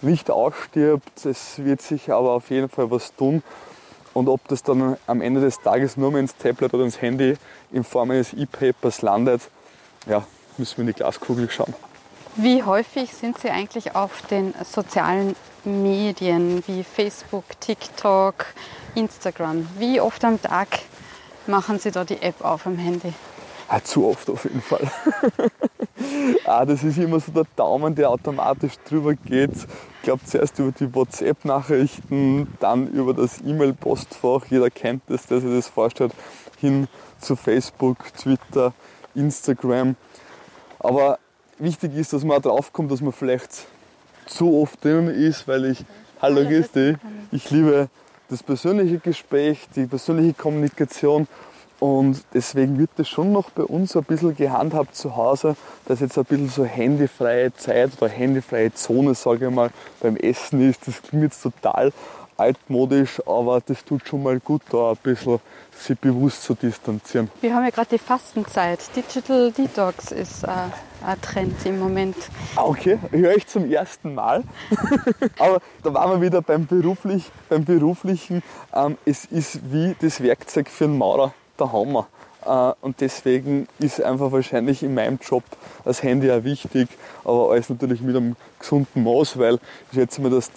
nicht 0.00 0.30
ausstirbt. 0.30 1.24
Es 1.24 1.62
wird 1.64 1.82
sich 1.82 2.10
aber 2.10 2.32
auf 2.32 2.50
jeden 2.50 2.68
Fall 2.68 2.90
was 2.90 3.14
tun. 3.14 3.42
Und 4.14 4.28
ob 4.28 4.46
das 4.48 4.62
dann 4.62 4.96
am 5.06 5.20
Ende 5.20 5.40
des 5.40 5.60
Tages 5.60 5.96
nur 5.96 6.10
mehr 6.10 6.20
ins 6.20 6.36
Tablet 6.36 6.74
oder 6.74 6.84
ins 6.84 7.00
Handy 7.00 7.36
in 7.70 7.84
Form 7.84 8.10
eines 8.10 8.32
E-Papers 8.32 9.02
landet, 9.02 9.42
ja, 10.06 10.24
müssen 10.56 10.78
wir 10.78 10.82
in 10.82 10.86
die 10.88 10.94
Glaskugel 10.94 11.48
schauen. 11.50 11.74
Wie 12.34 12.62
häufig 12.62 13.12
sind 13.14 13.38
Sie 13.38 13.50
eigentlich 13.50 13.94
auf 13.94 14.22
den 14.22 14.54
sozialen 14.64 15.34
Medien 15.64 16.62
wie 16.66 16.84
Facebook, 16.84 17.44
TikTok, 17.60 18.46
Instagram? 18.94 19.68
Wie 19.78 20.00
oft 20.00 20.24
am 20.24 20.40
Tag 20.40 20.68
machen 21.46 21.78
Sie 21.78 21.90
da 21.90 22.04
die 22.04 22.20
App 22.22 22.44
auf 22.44 22.66
am 22.66 22.76
Handy? 22.76 23.12
Ah, 23.68 23.80
zu 23.82 24.06
oft 24.06 24.30
auf 24.30 24.44
jeden 24.44 24.62
Fall. 24.62 24.90
ah, 26.44 26.64
das 26.64 26.82
ist 26.84 26.98
immer 26.98 27.20
so 27.20 27.32
der 27.32 27.46
Daumen, 27.56 27.94
der 27.94 28.10
automatisch 28.10 28.74
drüber 28.88 29.14
geht. 29.14 29.54
Ich 29.54 30.02
glaube 30.02 30.24
zuerst 30.24 30.58
über 30.58 30.72
die 30.72 30.92
WhatsApp-Nachrichten, 30.94 32.48
dann 32.60 32.88
über 32.88 33.14
das 33.14 33.40
E-Mail-Postfach. 33.40 34.46
Jeder 34.46 34.70
kennt 34.70 35.02
das, 35.08 35.26
der 35.26 35.40
sich 35.40 35.50
das 35.50 35.68
vorstellt. 35.68 36.12
Hin 36.60 36.88
zu 37.20 37.36
Facebook, 37.36 38.12
Twitter, 38.14 38.72
Instagram. 39.14 39.96
Aber 40.78 41.18
wichtig 41.58 41.94
ist, 41.96 42.12
dass 42.12 42.24
man 42.24 42.38
auch 42.38 42.42
drauf 42.42 42.72
kommt, 42.72 42.90
dass 42.90 43.00
man 43.00 43.12
vielleicht 43.12 43.66
zu 44.26 44.60
oft 44.60 44.84
drin 44.84 45.08
ist, 45.08 45.48
weil 45.48 45.66
ich, 45.66 45.84
hallo, 46.20 46.44
grüß 46.44 46.70
dich, 46.72 46.96
ich 47.32 47.50
liebe 47.50 47.88
das 48.28 48.42
persönliche 48.42 48.98
Gespräch, 48.98 49.66
die 49.74 49.86
persönliche 49.86 50.34
Kommunikation 50.34 51.26
Und 51.80 52.24
deswegen 52.34 52.78
wird 52.78 52.90
das 52.96 53.08
schon 53.08 53.32
noch 53.32 53.50
bei 53.50 53.62
uns 53.62 53.96
ein 53.96 54.02
bisschen 54.02 54.34
gehandhabt 54.34 54.96
zu 54.96 55.16
Hause, 55.16 55.56
dass 55.86 56.00
jetzt 56.00 56.18
ein 56.18 56.24
bisschen 56.24 56.48
so 56.48 56.64
handyfreie 56.64 57.54
Zeit 57.54 57.92
oder 58.00 58.10
handyfreie 58.10 58.72
Zone, 58.74 59.14
sage 59.14 59.46
ich 59.46 59.54
mal, 59.54 59.70
beim 60.00 60.16
Essen 60.16 60.68
ist. 60.68 60.88
Das 60.88 61.00
klingt 61.02 61.24
jetzt 61.24 61.42
total 61.42 61.92
altmodisch, 62.38 63.20
aber 63.26 63.60
das 63.60 63.84
tut 63.84 64.06
schon 64.06 64.22
mal 64.22 64.38
gut, 64.40 64.62
da 64.70 64.92
ein 64.92 64.96
bisschen 65.02 65.40
sich 65.76 65.98
bewusst 65.98 66.42
zu 66.44 66.54
distanzieren. 66.54 67.30
Wir 67.40 67.54
haben 67.54 67.64
ja 67.64 67.70
gerade 67.70 67.90
die 67.90 67.98
Fastenzeit. 67.98 68.80
Digital 68.96 69.52
Detox 69.52 70.12
ist 70.12 70.44
äh, 70.44 70.48
ein 71.04 71.20
Trend 71.20 71.66
im 71.66 71.78
Moment. 71.78 72.16
Okay, 72.56 72.98
höre 73.10 73.36
ich 73.36 73.46
zum 73.46 73.70
ersten 73.70 74.14
Mal. 74.14 74.44
aber 75.38 75.60
da 75.82 75.94
waren 75.94 76.20
wir 76.20 76.26
wieder 76.26 76.42
beim, 76.42 76.66
Beruflich, 76.66 77.30
beim 77.48 77.64
Beruflichen. 77.64 78.42
Ähm, 78.74 78.96
es 79.04 79.24
ist 79.24 79.72
wie 79.72 79.96
das 80.00 80.22
Werkzeug 80.22 80.68
für 80.68 80.84
einen 80.84 80.98
Maurer, 80.98 81.32
der 81.58 81.72
Hammer. 81.72 82.06
Äh, 82.44 82.72
und 82.80 83.00
deswegen 83.00 83.68
ist 83.78 84.02
einfach 84.02 84.32
wahrscheinlich 84.32 84.82
in 84.82 84.94
meinem 84.94 85.18
Job 85.22 85.42
das 85.84 86.02
Handy 86.02 86.30
auch 86.30 86.44
wichtig, 86.44 86.88
aber 87.24 87.50
alles 87.50 87.68
natürlich 87.68 88.00
mit 88.00 88.16
einem 88.16 88.36
gesunden 88.58 89.02
Maß, 89.02 89.38
weil 89.38 89.58
ich 89.90 89.98
schätze 89.98 90.20
mir, 90.20 90.30
dass 90.30 90.50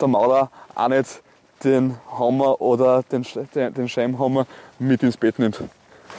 der 0.00 0.08
Maurer 0.08 0.50
auch 0.74 0.88
nicht 0.88 1.22
den 1.64 1.96
Hammer 2.18 2.60
oder 2.60 3.02
den, 3.02 3.24
den 3.54 3.88
Scheibenhammer 3.88 4.46
mit 4.78 5.02
ins 5.02 5.16
Bett 5.16 5.38
nimmt. 5.38 5.62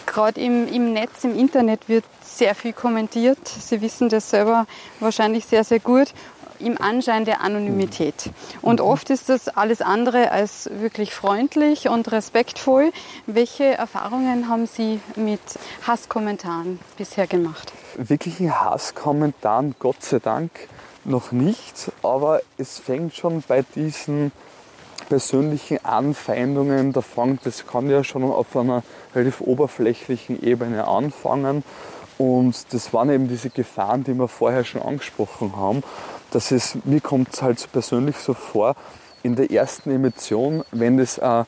Gerade 0.06 0.39
im, 0.41 0.67
im 0.67 0.94
Netz, 0.94 1.24
im 1.24 1.38
Internet 1.38 1.88
wird 1.88 2.06
sehr 2.22 2.56
viel 2.56 2.74
kommentiert. 2.74 3.39
Sie 3.48 3.82
wissen 3.82 4.10
das 4.10 4.29
selber 4.29 4.65
wahrscheinlich 5.00 5.46
sehr, 5.46 5.63
sehr 5.63 5.79
gut 5.79 6.13
im 6.60 6.80
Anschein 6.82 7.26
der 7.26 7.42
Anonymität. 7.42 8.30
Und 8.62 8.82
oft 8.82 9.10
ist 9.10 9.30
das 9.30 9.48
alles 9.50 9.82
andere 9.82 10.32
als 10.32 10.70
wirklich 10.72 11.14
freundlich 11.14 11.90
und 11.90 12.12
respektvoll. 12.12 12.92
Welche 13.26 13.66
Erfahrungen 13.66 14.50
haben 14.50 14.68
Sie 14.68 15.00
mit 15.16 15.42
Hasskommentaren 15.86 16.80
bisher 16.98 17.28
gemacht? 17.28 17.74
Wirklichen 17.98 18.60
Hasskommentaren, 18.60 19.76
Gott 19.80 20.04
sei 20.04 20.20
Dank, 20.20 20.52
noch 21.04 21.32
nicht. 21.32 21.92
Aber 22.04 22.42
es 22.58 22.80
fängt 22.80 23.16
schon 23.16 23.44
bei 23.48 23.64
diesen 23.76 24.32
persönlichen 25.10 25.84
Anfeindungen, 25.86 26.92
da 26.94 27.02
das 27.44 27.66
kann 27.66 27.90
ja 27.90 28.04
schon 28.04 28.24
auf 28.24 28.56
einer 28.56 28.84
relativ 29.16 29.42
oberflächlichen 29.42 30.44
Ebene 30.44 30.88
anfangen. 30.88 31.64
Und 32.18 32.74
das 32.74 32.94
waren 32.94 33.10
eben 33.10 33.28
diese 33.28 33.50
Gefahren, 33.50 34.04
die 34.04 34.14
wir 34.14 34.28
vorher 34.28 34.64
schon 34.64 34.82
angesprochen 34.82 35.56
haben. 35.56 35.84
Dass 36.32 36.52
es, 36.52 36.78
mir 36.84 37.02
kommt 37.02 37.34
es 37.34 37.42
halt 37.42 37.60
so 37.60 37.68
persönlich 37.68 38.18
so 38.18 38.34
vor, 38.34 38.76
in 39.24 39.36
der 39.36 39.52
ersten 39.52 39.92
Emission, 39.92 40.64
wenn 40.72 40.98
das 40.98 41.20
ein, 41.20 41.46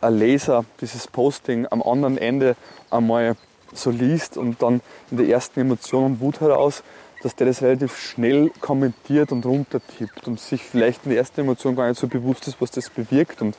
ein 0.00 0.18
Leser 0.18 0.64
dieses 0.80 1.06
Posting 1.06 1.66
am 1.70 1.82
anderen 1.82 2.18
Ende 2.18 2.56
einmal 2.90 3.36
so 3.72 3.90
liest 3.90 4.36
und 4.36 4.62
dann 4.62 4.80
in 5.10 5.18
der 5.18 5.28
ersten 5.28 5.60
Emotion 5.60 6.04
und 6.04 6.20
Wut 6.20 6.40
heraus 6.40 6.82
dass 7.22 7.36
der 7.36 7.46
das 7.46 7.62
relativ 7.62 7.96
schnell 7.98 8.50
kommentiert 8.60 9.32
und 9.32 9.44
runtertippt 9.44 10.26
und 10.26 10.40
sich 10.40 10.62
vielleicht 10.62 11.04
in 11.04 11.10
der 11.10 11.18
ersten 11.18 11.42
Emotion 11.42 11.76
gar 11.76 11.88
nicht 11.88 12.00
so 12.00 12.08
bewusst 12.08 12.48
ist, 12.48 12.60
was 12.60 12.70
das 12.70 12.88
bewirkt. 12.88 13.42
Und 13.42 13.56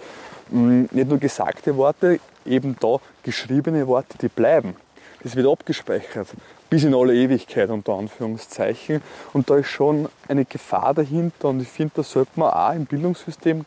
mh, 0.49 0.59
mm, 0.59 0.89
nicht 0.91 1.09
nur 1.09 1.19
gesagte 1.19 1.77
Worte, 1.77 2.19
eben 2.45 2.75
da 2.79 2.97
geschriebene 3.23 3.87
Worte, 3.87 4.17
die 4.17 4.29
bleiben. 4.29 4.75
Das 5.23 5.35
wird 5.35 5.47
abgespeichert, 5.47 6.29
bis 6.69 6.83
in 6.83 6.95
alle 6.95 7.13
Ewigkeit 7.13 7.69
unter 7.69 7.93
Anführungszeichen. 7.93 9.01
Und 9.33 9.49
da 9.49 9.57
ist 9.57 9.67
schon 9.67 10.09
eine 10.27 10.45
Gefahr 10.45 10.93
dahinter 10.93 11.49
und 11.49 11.61
ich 11.61 11.67
finde, 11.67 11.93
da 11.97 12.03
sollte 12.03 12.31
man 12.35 12.51
auch 12.51 12.73
im 12.73 12.85
Bildungssystem 12.85 13.65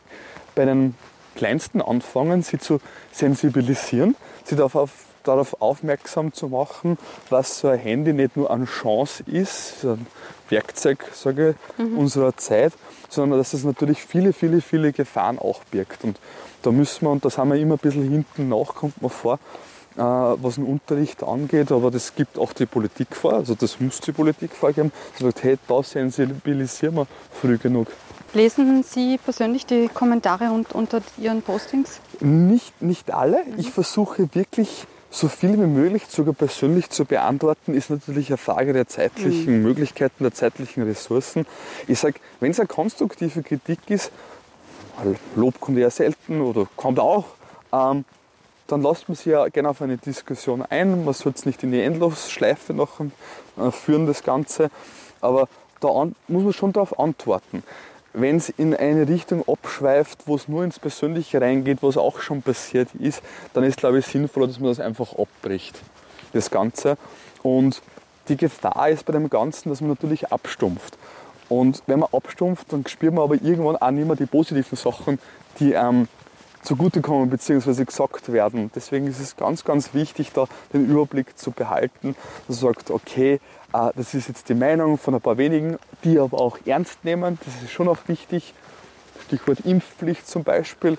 bei 0.53 0.65
den 0.65 0.95
Kleinsten 1.35 1.81
anfangen, 1.81 2.43
sie 2.43 2.57
zu 2.57 2.79
sensibilisieren, 3.11 4.15
sie 4.43 4.55
darauf 4.55 4.75
auf 4.75 4.91
darauf 5.27 5.61
aufmerksam 5.61 6.33
zu 6.33 6.47
machen, 6.49 6.97
was 7.29 7.59
so 7.59 7.67
ein 7.67 7.79
Handy 7.79 8.13
nicht 8.13 8.37
nur 8.37 8.51
eine 8.51 8.65
Chance 8.65 9.23
ist, 9.25 9.83
ein 9.83 10.05
Werkzeug 10.49 11.03
sage 11.13 11.55
ich, 11.77 11.83
mhm. 11.83 11.97
unserer 11.97 12.37
Zeit, 12.37 12.73
sondern 13.09 13.39
dass 13.39 13.53
es 13.53 13.63
natürlich 13.63 14.03
viele, 14.03 14.33
viele, 14.33 14.61
viele 14.61 14.93
Gefahren 14.93 15.39
auch 15.39 15.63
birgt. 15.65 16.03
Und 16.03 16.19
da 16.61 16.71
müssen 16.71 17.05
wir, 17.05 17.11
und 17.11 17.25
das 17.25 17.37
haben 17.37 17.51
wir 17.51 17.59
immer 17.59 17.75
ein 17.75 17.79
bisschen 17.79 18.09
hinten 18.09 18.49
nach, 18.49 18.75
kommt 18.75 19.01
man 19.01 19.11
vor, 19.11 19.39
was 19.95 20.55
den 20.55 20.65
Unterricht 20.65 21.23
angeht, 21.23 21.71
aber 21.71 21.91
das 21.91 22.15
gibt 22.15 22.37
auch 22.37 22.53
die 22.53 22.65
Politik 22.65 23.15
vor, 23.15 23.33
also 23.33 23.55
das 23.55 23.79
muss 23.79 24.01
die 24.01 24.11
Politik 24.11 24.51
vorgeben, 24.51 24.91
sie 25.17 25.23
sagt, 25.23 25.43
hey, 25.43 25.57
da 25.67 25.81
sensibilisieren 25.83 26.95
wir 26.95 27.07
früh 27.31 27.57
genug. 27.57 27.87
Lesen 28.33 28.83
Sie 28.83 29.17
persönlich 29.17 29.65
die 29.65 29.87
Kommentare 29.87 30.51
unter 30.73 31.01
Ihren 31.17 31.41
Postings? 31.41 32.01
Nicht, 32.19 32.81
nicht 32.81 33.13
alle. 33.13 33.43
Ich 33.55 33.71
versuche 33.71 34.27
wirklich 34.33 34.85
so 35.09 35.29
viel 35.29 35.53
wie 35.53 35.67
möglich 35.67 36.03
sogar 36.09 36.33
persönlich 36.33 36.89
zu 36.89 37.05
beantworten, 37.05 37.73
ist 37.73 37.89
natürlich 37.89 38.27
eine 38.27 38.37
Frage 38.37 38.73
der 38.73 38.87
zeitlichen 38.89 39.59
mhm. 39.59 39.63
Möglichkeiten, 39.63 40.25
der 40.25 40.33
zeitlichen 40.33 40.83
Ressourcen. 40.83 41.45
Ich 41.87 41.99
sage, 41.99 42.15
wenn 42.41 42.51
es 42.51 42.59
eine 42.59 42.67
konstruktive 42.67 43.41
Kritik 43.41 43.79
ist, 43.87 44.11
Lob 45.35 45.59
kommt 45.61 45.77
ja 45.77 45.89
selten 45.89 46.41
oder 46.41 46.67
kommt 46.75 46.99
auch, 46.99 47.25
ähm, 47.71 48.03
dann 48.67 48.81
lasst 48.81 49.07
man 49.07 49.15
sich 49.15 49.27
ja 49.27 49.47
gerne 49.47 49.69
auf 49.69 49.81
eine 49.81 49.97
Diskussion 49.97 50.63
ein. 50.63 51.05
Man 51.05 51.13
soll 51.13 51.33
es 51.35 51.45
nicht 51.45 51.63
in 51.63 51.71
die 51.71 51.81
Endlosschleife 51.81 52.73
noch 52.73 52.99
äh, 52.99 53.71
führen, 53.71 54.07
das 54.07 54.23
Ganze. 54.23 54.69
Aber 55.21 55.47
da 55.79 55.87
muss 56.27 56.43
man 56.43 56.53
schon 56.53 56.73
darauf 56.73 56.99
antworten 56.99 57.63
wenn 58.15 58.37
es 58.37 58.49
in 58.49 58.73
eine 58.73 59.07
Richtung 59.07 59.43
abschweift, 59.47 60.19
wo 60.25 60.35
es 60.35 60.47
nur 60.47 60.63
ins 60.63 60.79
Persönliche 60.79 61.41
reingeht, 61.41 61.79
was 61.81 61.97
auch 61.97 62.19
schon 62.21 62.41
passiert 62.41 62.89
ist, 62.97 63.21
dann 63.53 63.63
ist, 63.63 63.77
glaube 63.77 63.99
ich, 63.99 64.05
sinnvoller, 64.05 64.47
dass 64.47 64.59
man 64.59 64.69
das 64.69 64.79
einfach 64.79 65.13
abbricht, 65.17 65.79
das 66.33 66.49
Ganze. 66.49 66.97
Und 67.43 67.81
die 68.29 68.37
Gefahr 68.37 68.89
ist 68.89 69.05
bei 69.05 69.13
dem 69.13 69.29
Ganzen, 69.29 69.69
dass 69.69 69.81
man 69.81 69.89
natürlich 69.89 70.31
abstumpft. 70.31 70.97
Und 71.49 71.83
wenn 71.87 71.99
man 71.99 72.09
abstumpft, 72.11 72.71
dann 72.71 72.87
spürt 72.87 73.13
man 73.13 73.23
aber 73.23 73.35
irgendwann 73.35 73.75
auch 73.75 73.91
nicht 73.91 74.07
mehr 74.07 74.15
die 74.15 74.25
positiven 74.25 74.77
Sachen, 74.77 75.19
die 75.59 75.73
ähm, 75.73 76.07
zugutekommen 76.65 77.29
bzw. 77.29 77.85
gesagt 77.85 78.31
werden. 78.31 78.71
Deswegen 78.75 79.07
ist 79.07 79.19
es 79.19 79.37
ganz, 79.37 79.63
ganz 79.63 79.93
wichtig, 79.93 80.31
da 80.33 80.47
den 80.73 80.85
Überblick 80.85 81.37
zu 81.37 81.51
behalten, 81.51 82.15
man 82.47 82.57
sagt, 82.57 82.91
okay, 82.91 83.39
äh, 83.73 83.89
das 83.95 84.13
ist 84.13 84.27
jetzt 84.27 84.49
die 84.49 84.55
Meinung 84.55 84.97
von 84.97 85.15
ein 85.15 85.21
paar 85.21 85.37
wenigen, 85.37 85.77
die 86.03 86.19
aber 86.19 86.39
auch 86.39 86.57
ernst 86.65 87.03
nehmen. 87.05 87.37
Das 87.45 87.63
ist 87.63 87.71
schon 87.71 87.87
auch 87.87 87.99
wichtig. 88.07 88.53
Stichwort 89.25 89.59
Impfpflicht 89.61 90.27
zum 90.27 90.43
Beispiel, 90.43 90.97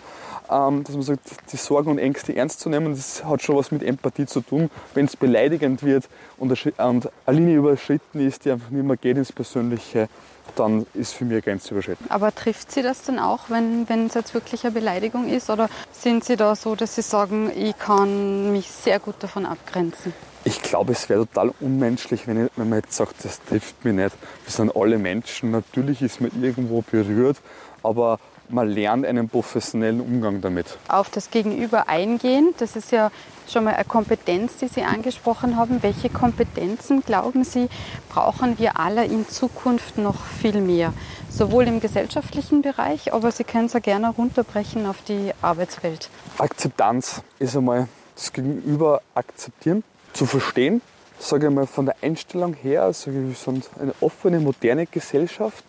ähm, 0.51 0.85
dass 0.85 0.95
man 0.95 1.03
sagt, 1.03 1.21
die 1.53 1.57
Sorgen 1.57 1.91
und 1.91 1.99
Ängste 1.99 2.37
ernst 2.37 2.61
zu 2.61 2.69
nehmen. 2.69 2.95
Das 2.95 3.25
hat 3.25 3.43
schon 3.43 3.57
was 3.57 3.71
mit 3.71 3.83
Empathie 3.83 4.27
zu 4.27 4.41
tun. 4.41 4.71
Wenn 4.95 5.07
es 5.07 5.17
beleidigend 5.17 5.83
wird 5.83 6.09
und 6.39 6.53
eine 6.77 7.11
Linie 7.29 7.57
überschritten 7.59 8.21
ist, 8.21 8.45
die 8.45 8.51
einfach 8.51 8.71
nicht 8.71 8.85
mehr 8.85 8.97
geht 8.97 9.17
ins 9.17 9.33
Persönliche, 9.33 10.09
dann 10.55 10.87
ist 10.95 11.15
für 11.15 11.25
mich 11.25 11.35
eine 11.35 11.43
Grenze 11.43 11.75
überschritten. 11.75 12.07
Aber 12.09 12.35
trifft 12.35 12.71
Sie 12.71 12.83
das 12.83 13.03
dann 13.03 13.19
auch, 13.19 13.51
wenn, 13.51 13.89
wenn 13.89 14.07
es 14.07 14.15
jetzt 14.15 14.35
wirklich 14.35 14.65
eine 14.65 14.73
Beleidigung 14.73 15.29
ist? 15.29 15.51
Oder 15.51 15.69
sind 15.93 16.25
Sie 16.25 16.37
da 16.37 16.55
so, 16.55 16.75
dass 16.77 16.95
Sie 16.95 17.03
sagen, 17.03 17.51
ich 17.55 17.77
kann 17.79 18.53
mich 18.53 18.71
sehr 18.71 19.01
gut 19.01 19.17
davon 19.21 19.47
abgrenzen? 19.47 20.13
Ich 20.45 20.63
glaube, 20.63 20.93
es 20.93 21.09
wäre 21.09 21.27
total 21.27 21.53
unmenschlich, 21.59 22.29
wenn, 22.29 22.47
ich, 22.47 22.53
wenn 22.55 22.69
man 22.69 22.79
jetzt 22.79 22.97
sagt, 22.97 23.25
das 23.25 23.41
trifft 23.43 23.85
mich 23.85 23.95
nicht. 23.95 24.15
Wir 24.45 24.53
sind 24.53 24.77
alle 24.77 24.97
Menschen. 24.97 25.51
Natürlich 25.51 26.03
ist 26.03 26.21
man 26.21 26.31
irgendwo 26.41 26.83
berührt, 26.83 27.39
aber 27.87 28.19
man 28.49 28.69
lernt 28.69 29.07
einen 29.07 29.29
professionellen 29.29 30.01
Umgang 30.01 30.41
damit. 30.41 30.79
Auf 30.89 31.11
das 31.11 31.31
Gegenüber 31.31 31.89
eingehen, 31.89 32.55
das 32.59 32.77
ist 32.77 32.93
ja 32.93 33.11
schon 33.49 33.65
mal 33.65 33.75
eine 33.75 33.85
Kompetenz, 33.85 34.57
die 34.59 34.69
Sie 34.69 34.83
angesprochen 34.83 35.57
haben. 35.57 35.83
Welche 35.83 36.09
Kompetenzen, 36.11 37.03
glauben 37.03 37.45
Sie, 37.45 37.69
brauchen 38.09 38.59
wir 38.59 38.79
alle 38.79 39.05
in 39.05 39.29
Zukunft 39.29 39.99
noch 39.99 40.25
viel 40.25 40.61
mehr? 40.61 40.93
Sowohl 41.31 41.67
im 41.67 41.81
gesellschaftlichen 41.81 42.63
Bereich, 42.63 43.13
aber 43.13 43.31
Sie 43.31 43.45
können 43.45 43.67
es 43.67 43.73
ja 43.73 43.81
gerne 43.81 44.11
runterbrechen 44.11 44.87
auf 44.87 45.03
die 45.03 45.33
Arbeitswelt. 45.43 46.09
Akzeptanz 46.39 47.23
ist 47.39 47.57
einmal 47.57 47.89
das 48.15 48.33
Gegenüber 48.33 49.03
akzeptieren, 49.15 49.85
zu 50.13 50.25
verstehen, 50.25 50.81
sage 51.19 51.49
ich 51.49 51.53
mal 51.53 51.67
von 51.67 51.87
der 51.87 51.97
Einstellung 52.03 52.55
her, 52.55 52.85
also 52.85 53.13
wir 53.13 53.35
sind 53.35 53.69
eine 53.81 53.95
offene, 54.01 54.41
moderne 54.41 54.87
Gesellschaft, 54.87 55.65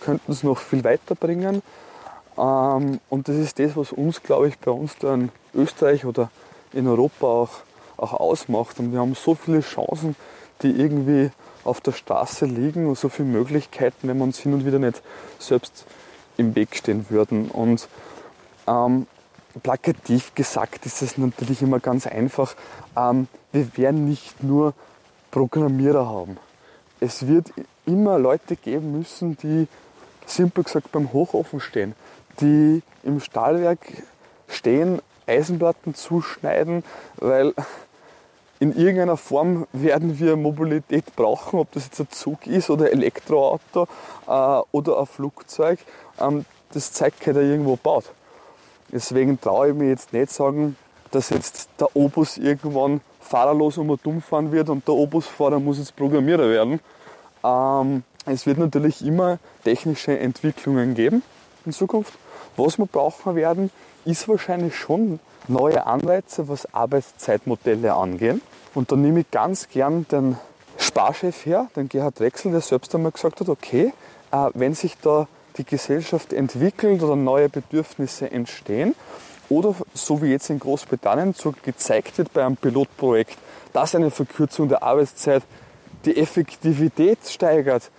könnten 0.00 0.32
es 0.32 0.42
noch 0.42 0.58
viel 0.58 0.84
weiterbringen. 0.84 1.62
Ähm, 2.38 3.00
und 3.08 3.28
das 3.28 3.36
ist 3.36 3.58
das, 3.58 3.76
was 3.76 3.92
uns, 3.92 4.22
glaube 4.22 4.48
ich, 4.48 4.58
bei 4.58 4.70
uns 4.70 4.96
da 4.98 5.14
in 5.14 5.30
Österreich 5.54 6.04
oder 6.04 6.30
in 6.72 6.86
Europa 6.86 7.26
auch, 7.26 7.50
auch 7.96 8.12
ausmacht. 8.14 8.78
Und 8.78 8.92
wir 8.92 9.00
haben 9.00 9.14
so 9.14 9.34
viele 9.34 9.60
Chancen, 9.60 10.16
die 10.62 10.70
irgendwie 10.70 11.30
auf 11.64 11.80
der 11.80 11.92
Straße 11.92 12.46
liegen 12.46 12.86
und 12.86 12.98
so 12.98 13.08
viele 13.08 13.28
Möglichkeiten, 13.28 14.08
wenn 14.08 14.18
wir 14.18 14.24
uns 14.24 14.38
hin 14.38 14.54
und 14.54 14.64
wieder 14.64 14.78
nicht 14.78 15.02
selbst 15.38 15.84
im 16.36 16.54
Weg 16.54 16.76
stehen 16.76 17.06
würden. 17.08 17.50
Und 17.50 17.88
ähm, 18.66 19.06
plakativ 19.62 20.34
gesagt 20.34 20.86
ist 20.86 21.02
es 21.02 21.18
natürlich 21.18 21.62
immer 21.62 21.80
ganz 21.80 22.06
einfach. 22.06 22.54
Ähm, 22.96 23.28
wir 23.52 23.76
werden 23.76 24.08
nicht 24.08 24.42
nur 24.42 24.74
Programmierer 25.30 26.06
haben. 26.06 26.38
Es 27.00 27.26
wird 27.26 27.52
immer 27.84 28.18
Leute 28.18 28.56
geben 28.56 28.98
müssen, 28.98 29.36
die 29.36 29.68
simpel 30.26 30.64
gesagt 30.64 30.92
beim 30.92 31.12
Hochofen 31.12 31.60
stehen 31.60 31.94
die 32.40 32.82
im 33.02 33.20
Stahlwerk 33.20 33.80
stehen, 34.48 35.00
Eisenplatten 35.26 35.94
zuschneiden, 35.94 36.84
weil 37.16 37.54
in 38.58 38.74
irgendeiner 38.74 39.16
Form 39.16 39.66
werden 39.72 40.18
wir 40.18 40.36
Mobilität 40.36 41.14
brauchen, 41.16 41.58
ob 41.58 41.72
das 41.72 41.86
jetzt 41.86 42.00
ein 42.00 42.10
Zug 42.10 42.46
ist 42.46 42.70
oder 42.70 42.86
ein 42.86 42.92
Elektroauto 42.92 43.86
äh, 44.26 44.60
oder 44.72 45.00
ein 45.00 45.06
Flugzeug. 45.06 45.78
Ähm, 46.20 46.44
das 46.72 46.92
zeigt 46.92 47.20
keiner 47.20 47.40
irgendwo 47.40 47.76
baut. 47.76 48.04
Deswegen 48.92 49.40
traue 49.40 49.70
ich 49.70 49.74
mir 49.74 49.88
jetzt 49.88 50.12
nicht 50.12 50.30
sagen, 50.30 50.76
dass 51.10 51.30
jetzt 51.30 51.68
der 51.80 51.94
Obus 51.94 52.38
irgendwann 52.38 53.00
fahrerlos 53.20 53.78
um 53.78 53.90
und 53.90 54.04
dumm 54.06 54.22
fahren 54.22 54.52
wird 54.52 54.68
und 54.68 54.86
der 54.86 54.94
Obusfahrer 54.94 55.58
muss 55.58 55.78
jetzt 55.78 55.96
Programmierer 55.96 56.48
werden. 56.48 56.80
Ähm, 57.44 58.04
es 58.26 58.46
wird 58.46 58.58
natürlich 58.58 59.04
immer 59.04 59.38
technische 59.64 60.18
Entwicklungen 60.18 60.94
geben 60.94 61.22
in 61.64 61.72
Zukunft. 61.72 62.12
Was 62.56 62.78
wir 62.78 62.86
brauchen 62.86 63.36
werden, 63.36 63.70
ist 64.04 64.28
wahrscheinlich 64.28 64.76
schon 64.76 65.20
neue 65.48 65.86
Anreize, 65.86 66.48
was 66.48 66.72
Arbeitszeitmodelle 66.74 67.94
angehen. 67.94 68.42
Und 68.74 68.92
da 68.92 68.96
nehme 68.96 69.20
ich 69.20 69.30
ganz 69.30 69.68
gern 69.68 70.06
den 70.10 70.36
Sparchef 70.78 71.46
her, 71.46 71.68
den 71.76 71.88
Gerhard 71.88 72.18
Drechsel, 72.20 72.52
der 72.52 72.60
selbst 72.60 72.94
einmal 72.94 73.12
gesagt 73.12 73.40
hat, 73.40 73.48
okay, 73.48 73.92
äh, 74.32 74.50
wenn 74.54 74.74
sich 74.74 74.96
da 75.00 75.28
die 75.56 75.64
Gesellschaft 75.64 76.32
entwickelt 76.32 77.02
oder 77.02 77.16
neue 77.16 77.48
Bedürfnisse 77.48 78.30
entstehen, 78.30 78.94
oder 79.48 79.74
so 79.94 80.22
wie 80.22 80.30
jetzt 80.30 80.50
in 80.50 80.58
Großbritannien 80.58 81.34
so 81.34 81.54
gezeigt 81.62 82.18
wird 82.18 82.32
bei 82.32 82.44
einem 82.44 82.56
Pilotprojekt, 82.56 83.38
dass 83.72 83.94
eine 83.94 84.10
Verkürzung 84.10 84.68
der 84.68 84.82
Arbeitszeit 84.82 85.42
die 86.04 86.16
Effektivität 86.16 87.18
steigert, 87.28 87.90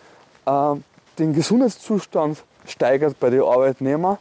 äh, 0.48 0.76
den 1.20 1.34
Gesundheitszustand 1.34 2.44
steigert 2.66 3.20
bei 3.20 3.30
den 3.30 3.42
Arbeitnehmern, 3.42 4.18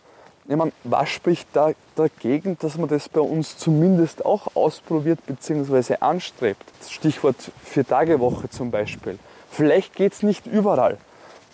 ich 0.48 0.54
meine, 0.54 0.70
was 0.84 1.08
spricht 1.08 1.48
da 1.54 1.72
dagegen, 1.96 2.56
dass 2.60 2.78
man 2.78 2.88
das 2.88 3.08
bei 3.08 3.20
uns 3.20 3.58
zumindest 3.58 4.24
auch 4.24 4.54
ausprobiert 4.54 5.18
bzw. 5.26 5.96
anstrebt? 5.98 6.62
Stichwort 6.88 7.36
Vier-Tage-Woche 7.64 8.48
zum 8.48 8.70
Beispiel. 8.70 9.18
Vielleicht 9.50 9.96
geht 9.96 10.12
es 10.12 10.22
nicht 10.22 10.46
überall. 10.46 10.98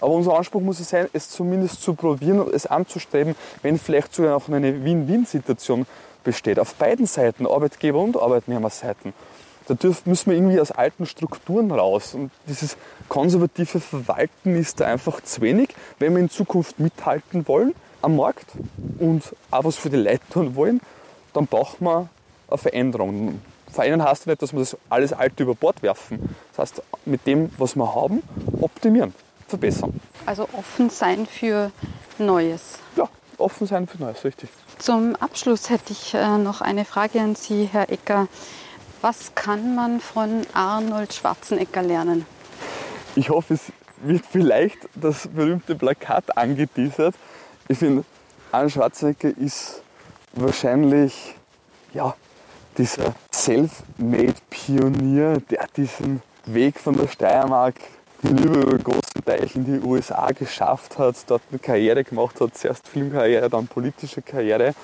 Aber 0.00 0.12
unser 0.12 0.36
Anspruch 0.36 0.60
muss 0.60 0.80
es 0.80 0.90
sein, 0.90 1.08
es 1.14 1.30
zumindest 1.30 1.80
zu 1.80 1.94
probieren 1.94 2.40
und 2.40 2.52
es 2.52 2.66
anzustreben, 2.66 3.34
wenn 3.62 3.78
vielleicht 3.78 4.14
sogar 4.14 4.32
noch 4.32 4.48
eine 4.48 4.84
Win-Win-Situation 4.84 5.86
besteht. 6.22 6.58
Auf 6.58 6.74
beiden 6.74 7.06
Seiten, 7.06 7.46
Arbeitgeber- 7.46 8.02
und 8.02 8.20
Arbeitnehmerseiten. 8.20 9.14
Da 9.72 9.78
dürfen, 9.78 10.10
müssen 10.10 10.30
wir 10.30 10.36
irgendwie 10.36 10.60
aus 10.60 10.70
alten 10.70 11.06
Strukturen 11.06 11.70
raus. 11.70 12.12
Und 12.12 12.30
dieses 12.46 12.76
konservative 13.08 13.80
Verwalten 13.80 14.54
ist 14.54 14.80
da 14.80 14.86
einfach 14.86 15.22
zu 15.22 15.40
wenig, 15.40 15.70
wenn 15.98 16.14
wir 16.14 16.20
in 16.20 16.28
Zukunft 16.28 16.78
mithalten 16.78 17.48
wollen 17.48 17.74
am 18.02 18.16
Markt 18.16 18.44
und 18.98 19.22
auch 19.50 19.64
was 19.64 19.76
für 19.76 19.88
die 19.88 19.96
Leute 19.96 20.20
tun 20.30 20.56
wollen, 20.56 20.82
dann 21.32 21.46
braucht 21.46 21.80
man 21.80 22.10
eine 22.48 22.58
Veränderung. 22.58 23.40
Verändern 23.70 24.06
heißt 24.06 24.26
nicht, 24.26 24.42
dass 24.42 24.52
wir 24.52 24.60
das 24.60 24.76
alles 24.90 25.14
Alte 25.14 25.44
über 25.44 25.54
Bord 25.54 25.82
werfen. 25.82 26.36
Das 26.50 26.58
heißt, 26.58 26.82
mit 27.06 27.26
dem, 27.26 27.50
was 27.56 27.74
wir 27.74 27.94
haben, 27.94 28.22
optimieren, 28.60 29.14
verbessern. 29.48 29.98
Also 30.26 30.46
offen 30.52 30.90
sein 30.90 31.24
für 31.24 31.72
Neues. 32.18 32.78
Ja, 32.96 33.08
offen 33.38 33.66
sein 33.66 33.86
für 33.86 33.96
Neues, 34.02 34.22
richtig. 34.22 34.50
Zum 34.78 35.16
Abschluss 35.16 35.70
hätte 35.70 35.92
ich 35.92 36.12
äh, 36.12 36.36
noch 36.36 36.60
eine 36.60 36.84
Frage 36.84 37.22
an 37.22 37.36
Sie, 37.36 37.70
Herr 37.72 37.88
Ecker. 37.88 38.28
Was 39.02 39.34
kann 39.34 39.74
man 39.74 40.00
von 40.00 40.46
Arnold 40.54 41.12
Schwarzenegger 41.12 41.82
lernen? 41.82 42.24
Ich 43.16 43.30
hoffe, 43.30 43.54
es 43.54 43.72
wird 44.00 44.24
vielleicht 44.24 44.78
das 44.94 45.26
berühmte 45.26 45.74
Plakat 45.74 46.38
angeteasert. 46.38 47.16
Ich 47.66 47.78
finde, 47.78 48.04
Arnold 48.52 48.74
Schwarzenegger 48.74 49.36
ist 49.36 49.82
wahrscheinlich 50.34 51.34
ja, 51.92 52.14
dieser 52.78 53.16
Self-Made-Pionier, 53.34 55.42
der 55.50 55.66
diesen 55.76 56.22
Weg 56.46 56.78
von 56.78 56.96
der 56.96 57.08
Steiermark 57.08 57.74
hinüber 58.22 58.60
über 58.60 58.78
große 58.78 59.24
Teich 59.24 59.56
in 59.56 59.64
die 59.64 59.80
USA 59.84 60.30
geschafft 60.30 60.96
hat, 60.96 61.16
dort 61.26 61.42
eine 61.50 61.58
Karriere 61.58 62.04
gemacht 62.04 62.40
hat, 62.40 62.56
zuerst 62.56 62.86
Filmkarriere, 62.86 63.50
dann 63.50 63.66
politische 63.66 64.22
Karriere. 64.22 64.76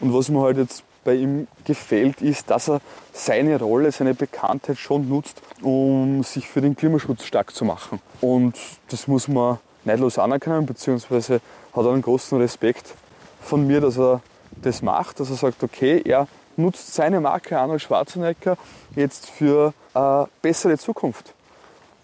Und 0.00 0.12
was 0.12 0.28
mir 0.28 0.42
halt 0.42 0.58
jetzt 0.58 0.84
bei 1.06 1.14
ihm 1.14 1.46
gefällt, 1.64 2.20
ist, 2.20 2.50
dass 2.50 2.68
er 2.68 2.80
seine 3.12 3.58
Rolle, 3.58 3.90
seine 3.92 4.12
Bekanntheit 4.12 4.76
schon 4.76 5.08
nutzt, 5.08 5.40
um 5.62 6.22
sich 6.24 6.48
für 6.48 6.60
den 6.60 6.76
Klimaschutz 6.76 7.24
stark 7.24 7.54
zu 7.54 7.64
machen. 7.64 8.00
Und 8.20 8.58
das 8.88 9.06
muss 9.06 9.28
man 9.28 9.58
neidlos 9.84 10.18
anerkennen, 10.18 10.66
beziehungsweise 10.66 11.40
hat 11.72 11.84
er 11.84 11.92
einen 11.92 12.02
großen 12.02 12.36
Respekt 12.38 12.94
von 13.40 13.66
mir, 13.66 13.80
dass 13.80 13.96
er 13.98 14.20
das 14.50 14.82
macht, 14.82 15.20
dass 15.20 15.30
er 15.30 15.36
sagt, 15.36 15.62
okay, 15.62 16.02
er 16.04 16.26
nutzt 16.56 16.92
seine 16.92 17.20
Marke 17.20 17.58
Arnold 17.58 17.82
Schwarzenegger 17.82 18.58
jetzt 18.96 19.30
für 19.30 19.72
eine 19.94 20.28
bessere 20.42 20.76
Zukunft. 20.76 21.34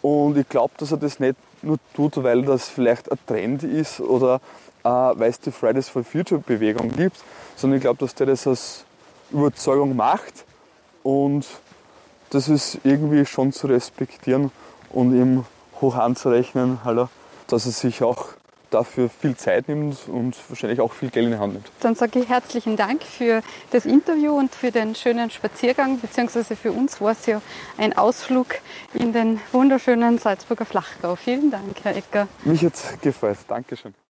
Und 0.01 0.39
ich 0.39 0.49
glaube, 0.49 0.75
dass 0.79 0.93
er 0.93 0.99
das 0.99 1.19
nicht 1.19 1.37
nur 1.63 1.79
tut, 1.95 2.23
weil 2.23 2.43
das 2.43 2.69
vielleicht 2.69 3.11
ein 3.11 3.19
Trend 3.27 3.63
ist 3.65 4.01
oder 4.01 4.41
äh, 4.85 4.89
weil 4.89 5.31
es 5.31 5.41
die 5.41 5.53
Fridays 5.53 5.89
for 5.89 6.05
Future 6.05 6.41
Bewegung 6.41 6.91
gibt, 6.91 7.17
sondern 7.57 7.79
ich 7.79 7.83
glaube, 7.83 7.99
dass 7.99 8.15
der 8.15 8.27
das 8.27 8.47
als 8.47 8.85
Überzeugung 9.33 9.97
macht 9.97 10.45
und 11.03 11.47
das 12.31 12.49
ist 12.49 12.79
irgendwie 12.85 13.27
schon 13.27 13.53
zu 13.53 13.67
respektieren 13.67 14.51
und 14.91 15.15
ihm 15.15 15.45
hoch 15.81 15.97
anzurechnen, 15.97 16.79
dass 17.49 17.67
er 17.67 17.73
sich 17.73 18.03
auch 18.03 18.29
dafür 18.73 19.09
viel 19.09 19.37
Zeit 19.37 19.69
nimmt 19.69 20.09
und 20.09 20.37
wahrscheinlich 20.49 20.81
auch 20.81 20.93
viel 20.93 21.11
Geld 21.11 21.27
in 21.27 21.33
die 21.33 21.39
Hand 21.39 21.53
nimmt. 21.55 21.71
Dann 21.81 21.95
sage 21.95 22.21
ich 22.21 22.29
herzlichen 22.29 22.77
Dank 22.77 23.03
für 23.03 23.43
das 23.71 23.85
Interview 23.85 24.33
und 24.33 24.55
für 24.55 24.71
den 24.71 24.95
schönen 24.95 25.31
Spaziergang, 25.31 26.01
beziehungsweise 26.01 26.57
für 26.57 26.73
uns 26.73 27.01
war 27.01 27.13
es 27.13 27.27
ja 27.27 27.43
ein 27.77 27.97
Ausflug 27.97 28.47
in 28.95 29.13
den 29.13 29.41
wunderschönen 29.53 30.19
Salzburger 30.19 30.65
Flachgau. 30.65 31.17
Vielen 31.17 31.51
Dank, 31.51 31.77
Herr 31.83 31.97
Ecker. 31.97 32.29
Mich 32.45 32.65
hat 32.65 32.75
es 32.75 33.01
gefreut. 33.01 33.39
Dankeschön. 33.47 33.95